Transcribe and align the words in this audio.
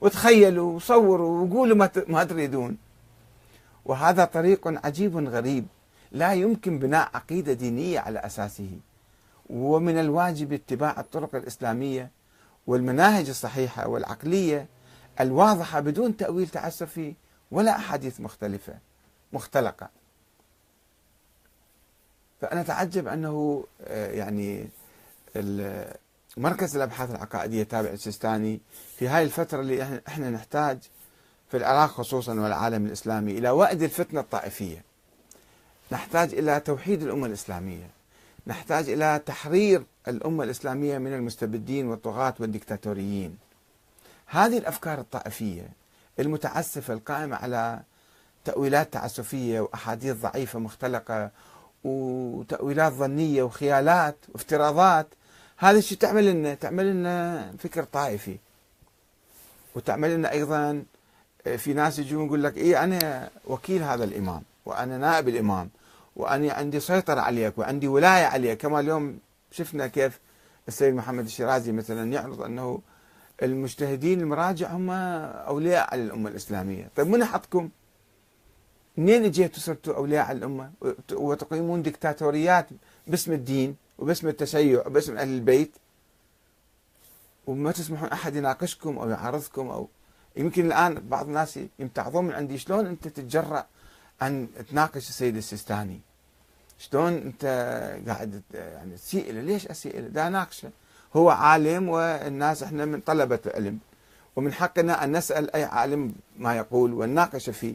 وتخيلوا 0.00 0.72
وصوروا 0.72 1.46
وقولوا 1.46 1.88
ما 2.08 2.24
تريدون. 2.24 2.78
وهذا 3.84 4.24
طريق 4.24 4.86
عجيب 4.86 5.16
غريب. 5.28 5.66
لا 6.12 6.32
يمكن 6.32 6.78
بناء 6.78 7.10
عقيدة 7.14 7.52
دينية 7.52 8.00
على 8.00 8.18
أساسه. 8.18 8.70
ومن 9.50 9.98
الواجب 9.98 10.52
اتباع 10.52 11.00
الطرق 11.00 11.34
الإسلامية 11.34 12.10
والمناهج 12.66 13.28
الصحيحة 13.28 13.88
والعقلية 13.88 14.66
الواضحة 15.20 15.80
بدون 15.80 16.16
تأويل 16.16 16.48
تعسفي 16.48 17.14
ولا 17.50 17.76
أحاديث 17.76 18.20
مختلفة 18.20 18.74
مختلقة. 19.32 19.88
فأنا 22.40 22.60
أتعجب 22.60 23.08
أنه 23.08 23.64
آه، 23.82 24.12
يعني 24.12 24.68
مركز 26.36 26.76
الأبحاث 26.76 27.10
العقائدية 27.10 27.62
تابع 27.62 27.88
السيستاني 27.88 28.60
في 28.98 29.08
هاي 29.08 29.22
الفترة 29.24 29.60
اللي 29.60 30.00
إحنا 30.08 30.30
نحتاج 30.30 30.78
في 31.50 31.56
العراق 31.56 31.90
خصوصا 31.90 32.34
والعالم 32.40 32.86
الإسلامي 32.86 33.32
إلى 33.38 33.50
وأد 33.50 33.82
الفتنة 33.82 34.20
الطائفية. 34.20 34.84
نحتاج 35.92 36.34
إلى 36.34 36.60
توحيد 36.60 37.02
الأمة 37.02 37.26
الإسلامية. 37.26 37.90
نحتاج 38.46 38.88
إلى 38.88 39.20
تحرير 39.26 39.82
الأمة 40.08 40.44
الإسلامية 40.44 40.98
من 40.98 41.14
المستبدين 41.14 41.86
والطغاة 41.86 42.34
والديكتاتوريين 42.40 43.38
هذه 44.26 44.58
الأفكار 44.58 44.98
الطائفية 45.00 45.68
المتعسفة 46.20 46.94
القائمة 46.94 47.36
على 47.36 47.80
تأويلات 48.44 48.92
تعسفية 48.92 49.60
وأحاديث 49.60 50.16
ضعيفة 50.16 50.58
مختلقة 50.58 51.30
وتأويلات 51.84 52.92
ظنية 52.92 53.42
وخيالات 53.42 54.16
وافتراضات 54.28 55.06
هذا 55.60 55.78
الشيء 55.78 55.98
تعمل 55.98 56.30
لنا 56.30 56.54
تعمل 56.54 56.90
لنا 56.90 57.52
فكر 57.58 57.84
طائفي. 57.84 58.36
وتعمل 59.74 60.14
لنا 60.14 60.32
أيضا 60.32 60.82
في 61.56 61.72
ناس 61.74 61.98
يجون 61.98 62.26
يقول 62.26 62.44
لك 62.44 62.56
إيه 62.56 62.84
أنا 62.84 63.30
وكيل 63.46 63.82
هذا 63.82 64.04
الإمام 64.04 64.42
وأنا 64.66 64.98
نائب 64.98 65.28
الإمام 65.28 65.70
وأنا 66.16 66.52
عندي 66.52 66.80
سيطرة 66.80 67.20
عليك 67.20 67.58
وعندي 67.58 67.88
ولاية 67.88 68.24
عليك. 68.24 68.58
كما 68.58 68.80
اليوم 68.80 69.18
شفنا 69.50 69.86
كيف 69.86 70.18
السيد 70.68 70.94
محمد 70.94 71.24
الشيرازي 71.24 71.72
مثلا 71.72 72.12
يعرض 72.12 72.42
أنه 72.42 72.80
المجتهدين 73.42 74.20
المراجع 74.20 74.70
هم 74.70 74.90
أولياء 74.90 75.88
على 75.92 76.02
الأمة 76.02 76.30
الإسلامية. 76.30 76.88
طيب 76.96 77.06
من 77.06 77.24
حطكم 77.24 77.68
منين 78.96 79.24
اجيتوا 79.24 79.60
صرتوا 79.60 79.96
أولياء 79.96 80.24
على 80.24 80.38
الأمة؟ 80.38 80.70
وتقيمون 81.12 81.82
دكتاتوريات 81.82 82.66
باسم 83.06 83.32
الدين؟ 83.32 83.76
وباسم 83.98 84.28
التشيع 84.28 84.86
وباسم 84.86 85.18
أهل 85.18 85.28
البيت. 85.28 85.72
وما 87.46 87.72
تسمحون 87.72 88.08
أحد 88.08 88.36
يناقشكم 88.36 88.98
أو 88.98 89.10
يعارضكم 89.10 89.68
أو 89.68 89.88
يمكن 90.36 90.66
الآن 90.66 90.94
بعض 91.08 91.26
الناس 91.26 91.58
يمتعظون 91.78 92.24
من 92.24 92.32
عندي. 92.34 92.58
شلون 92.58 92.86
أنت 92.86 93.08
تتجرأ 93.08 93.66
أن 94.22 94.48
تناقش 94.70 95.08
السيد 95.08 95.36
السيستاني؟ 95.36 96.00
شلون 96.78 97.12
أنت 97.12 97.44
قاعد 98.06 98.42
يعني 98.54 98.96
تسيء 98.96 99.32
له؟ 99.32 99.40
ليش 99.40 99.66
أسيء 99.66 100.00
له؟ 100.00 100.08
دا 100.08 100.28
ناقشة. 100.28 100.70
هو 101.16 101.30
عالم 101.30 101.88
والناس 101.88 102.62
إحنا 102.62 102.84
من 102.84 103.00
طلبة 103.00 103.38
العلم. 103.46 103.78
ومن 104.36 104.52
حقنا 104.52 105.04
أن 105.04 105.16
نسأل 105.16 105.54
أي 105.54 105.64
عالم 105.64 106.14
ما 106.38 106.56
يقول 106.56 106.92
ونناقش 106.92 107.50
فيه. 107.50 107.74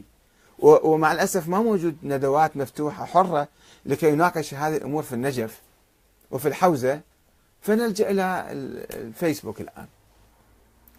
ومع 0.58 1.12
الأسف 1.12 1.48
ما 1.48 1.58
موجود 1.58 1.96
ندوات 2.02 2.56
مفتوحة 2.56 3.04
حرة 3.04 3.48
لكي 3.86 4.08
يناقش 4.08 4.54
هذه 4.54 4.76
الأمور 4.76 5.02
في 5.02 5.12
النجف. 5.12 5.60
وفي 6.34 6.48
الحوزة 6.48 7.00
فنلجأ 7.60 8.10
إلى 8.10 8.46
الفيسبوك 8.94 9.60
الآن. 9.60 9.86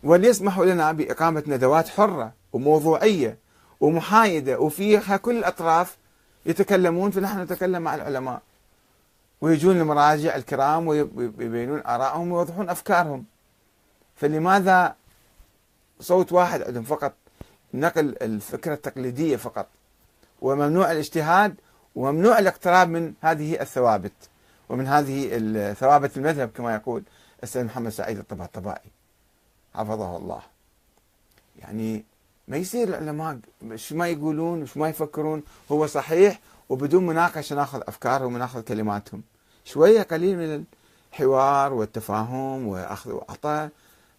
وليسمحوا 0.04 0.66
لنا 0.66 0.92
بإقامة 0.92 1.44
ندوات 1.48 1.88
حرة 1.88 2.34
وموضوعية 2.54 3.38
ومحايدة 3.80 4.60
وفيها 4.60 5.18
كل 5.18 5.38
الأطراف 5.38 5.98
يتكلمون 6.46 7.12
فنحن 7.12 7.42
نتكلم 7.42 7.82
مع 7.82 7.96
العلماء. 7.96 8.42
ويجون 9.42 9.78
المراجع 9.78 10.36
الكرام 10.36 10.88
ويبينون 10.88 11.82
آرائهم 11.86 12.32
ويوضحون 12.32 12.70
أفكارهم. 12.70 13.26
فلماذا 14.16 14.96
صوت 16.00 16.32
واحد 16.32 16.62
عندهم 16.62 16.84
فقط؟ 16.84 17.14
نقل 17.74 18.16
الفكرة 18.22 18.74
التقليدية 18.74 19.36
فقط. 19.36 19.68
وممنوع 20.42 20.92
الاجتهاد 20.92 21.56
وممنوع 21.96 22.40
الاقتراب 22.40 22.90
من 22.90 23.14
هذه 23.22 23.62
الثوابت. 23.62 24.14
ومن 24.70 24.88
هذه 24.88 25.74
ثوابت 25.74 26.18
المذهب 26.18 26.50
كما 26.50 26.76
يقول 26.76 27.04
السيد 27.44 27.66
محمد 27.66 27.92
سعيد 27.92 28.18
الطباطبائي. 28.18 28.90
حفظه 29.74 30.18
الله. 30.18 30.42
يعني 31.60 32.06
ما 32.48 32.58
يصير 32.58 32.88
العلماء 32.88 33.40
شو 33.76 33.96
ما 33.96 34.08
يقولون 34.08 34.62
وشو 34.62 34.80
ما 34.80 34.90
يفكرون 34.90 35.44
هو 35.72 35.88
صحيح 35.88 36.40
وبدون 36.70 37.06
مناقشة 37.06 37.56
ناخذ 37.56 37.82
أفكارهم 37.88 38.36
وناخذ 38.36 38.62
كلماتهم. 38.62 39.22
شوية 39.66 40.02
قليل 40.02 40.38
من 40.38 40.66
الحوار 41.14 41.74
والتفاهم 41.74 42.68
وأخذ 42.68 43.12
وعطاء 43.12 43.70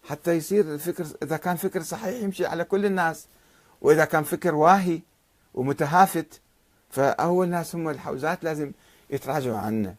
حتى 0.05 0.33
يصير 0.33 0.75
الفكر 0.75 1.07
إذا 1.23 1.37
كان 1.37 1.57
فكر 1.57 1.83
صحيح 1.83 2.23
يمشي 2.23 2.47
على 2.47 2.65
كل 2.65 2.87
الناس 2.87 3.27
وإذا 3.81 4.05
كان 4.05 4.23
فكر 4.23 4.55
واهي 4.55 5.01
ومتهافت 5.55 6.41
فأول 6.91 7.49
ناس 7.49 7.75
هم 7.75 7.89
الحوزات 7.89 8.45
لازم 8.45 8.73
يتراجعوا 9.11 9.59
عنه. 9.59 9.95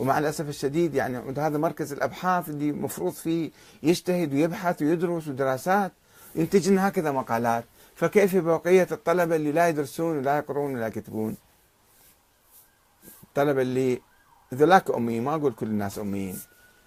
ومع 0.00 0.18
الأسف 0.18 0.48
الشديد 0.48 0.94
يعني 0.94 1.18
هذا 1.38 1.58
مركز 1.58 1.92
الأبحاث 1.92 2.48
اللي 2.48 2.72
مفروض 2.72 3.12
فيه 3.12 3.50
يجتهد 3.82 4.34
ويبحث 4.34 4.82
ويدرس 4.82 5.28
ودراسات 5.28 5.92
ينتج 6.34 6.68
لنا 6.70 6.88
هكذا 6.88 7.12
مقالات. 7.12 7.64
فكيف 7.94 8.36
بقية 8.36 8.88
الطلبة 8.92 9.36
اللي 9.36 9.52
لا 9.52 9.68
يدرسون 9.68 10.18
ولا 10.18 10.38
يقرون 10.38 10.74
ولا 10.74 10.86
يكتبون؟ 10.86 11.36
الطلبه 13.22 13.62
اللي 13.62 14.00
ذلاك 14.54 14.90
اميين 14.90 15.24
ما 15.24 15.34
أقول 15.34 15.52
كل 15.52 15.66
الناس 15.66 15.98
أميين 15.98 16.38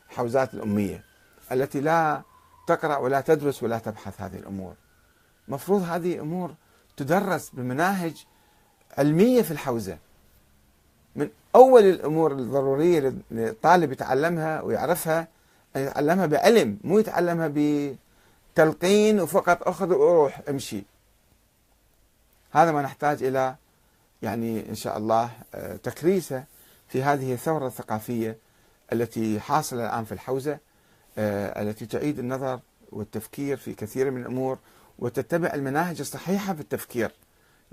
حوزات 0.09 0.53
الأمية 0.53 1.03
التي 1.51 1.81
لا 1.81 2.22
تقرأ 2.68 2.97
ولا 2.97 3.22
تدرس 3.22 3.63
ولا 3.63 3.78
تبحث 3.78 4.22
هذه 4.22 4.35
الأمور. 4.35 4.74
مفروض 5.47 5.81
هذه 5.81 6.19
أمور 6.19 6.53
تدرس 6.97 7.50
بمناهج 7.50 8.25
علمية 8.97 9.41
في 9.41 9.51
الحوزة. 9.51 9.97
من 11.16 11.29
أول 11.56 11.84
الأمور 11.84 12.31
الضرورية 12.31 13.13
للطالب 13.31 13.91
يتعلمها 13.91 14.62
ويعرفها 14.62 15.28
أن 15.75 15.81
يتعلمها 15.81 16.25
بعلم 16.25 16.78
مو 16.84 17.00
يتعلمها 17.00 17.51
بتلقين 17.56 19.22
وفقط 19.22 19.68
أخذ 19.68 19.94
وروح 19.94 20.41
أمشي. 20.50 20.84
هذا 22.51 22.72
ما 22.72 22.81
نحتاج 22.81 23.24
إلى 23.24 23.56
يعني 24.22 24.69
إن 24.69 24.75
شاء 24.75 24.97
الله 24.97 25.29
آه، 25.56 25.75
تكريسة 25.75 26.44
في 26.88 27.03
هذه 27.03 27.34
الثورة 27.34 27.68
الثقافية 27.68 28.38
التي 28.94 29.40
حاصلة 29.40 29.85
الآن 29.85 30.06
في 30.06 30.12
الحوزة 30.12 30.57
آه، 31.18 31.62
التي 31.62 31.85
تعيد 31.85 32.19
النظر 32.19 32.59
والتفكير 32.91 33.57
في 33.57 33.74
كثير 33.74 34.12
من 34.12 34.22
الأمور 34.22 34.57
وتتبع 35.00 35.53
المناهج 35.53 36.00
الصحيحة 36.00 36.53
في 36.53 36.62
التفكير. 36.62 37.12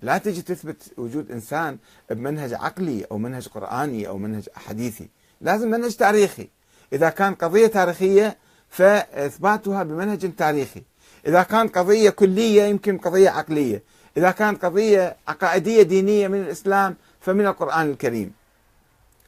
لا 0.02 0.18
تجي 0.18 0.42
تثبت 0.42 0.82
وجود 0.96 1.30
إنسان 1.30 1.78
بمنهج 2.10 2.54
عقلي 2.54 3.04
أو 3.10 3.18
منهج 3.18 3.48
قرآني 3.48 4.08
أو 4.08 4.18
منهج 4.18 4.48
حديثي. 4.54 5.08
لازم 5.40 5.70
منهج 5.70 5.96
تاريخي. 5.96 6.48
إذا 6.92 7.10
كان 7.10 7.34
قضية 7.34 7.66
تاريخية 7.66 8.36
فإثباتها 8.68 9.82
بمنهج 9.82 10.34
تاريخي. 10.36 10.82
إذا 11.26 11.42
كان 11.42 11.68
قضية 11.68 12.10
كلية 12.10 12.62
يمكن 12.62 12.98
قضية 12.98 13.30
عقلية. 13.30 13.82
إذا 14.16 14.30
كانت 14.30 14.64
قضية 14.64 15.16
عقائدية 15.28 15.82
دينية 15.82 16.28
من 16.28 16.40
الإسلام 16.40 16.96
فمن 17.20 17.46
القرآن 17.46 17.90
الكريم. 17.90 18.32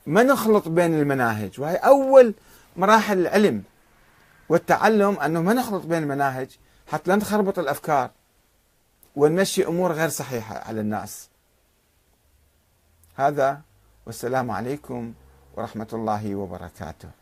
ما 0.06 0.22
نخلط 0.22 0.68
بين 0.68 1.00
المناهج؟ 1.00 1.60
وهي 1.60 1.76
أول 1.76 2.34
مراحل 2.76 3.18
العلم 3.18 3.62
والتعلم 4.48 5.18
أنه 5.18 5.42
ما 5.42 5.52
نخلط 5.52 5.86
بين 5.86 6.02
المناهج 6.02 6.48
حتى 6.86 7.10
لا 7.10 7.16
نخربط 7.16 7.58
الأفكار. 7.58 8.10
ونمشي 9.16 9.66
أمور 9.66 9.92
غير 9.92 10.08
صحيحة 10.08 10.58
على 10.58 10.80
الناس. 10.80 11.28
هذا 13.14 13.60
والسلام 14.06 14.50
عليكم 14.50 15.14
ورحمة 15.56 15.88
الله 15.92 16.34
وبركاته. 16.34 17.21